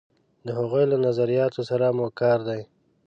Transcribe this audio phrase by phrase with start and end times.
[0.45, 2.61] د هغوی له نظریاتو سره مو کار دی.